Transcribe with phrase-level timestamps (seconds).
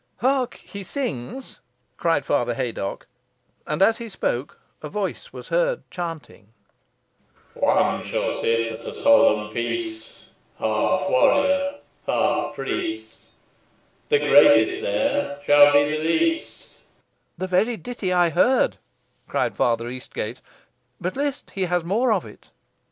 [0.17, 1.59] "Hark; he sings,"
[1.97, 3.05] cried Father Haydocke.
[3.67, 6.53] And as he spoke a voice was heard chanting,
[7.53, 10.25] "One shall sit at a solemn feast,
[10.57, 13.25] Half warrior, half priest,
[14.09, 16.79] The greatest there shall be the least."
[17.37, 18.77] "The very ditty I heard,"
[19.27, 20.41] cried Father Eastgate;
[20.99, 22.49] "but list, he has more of it."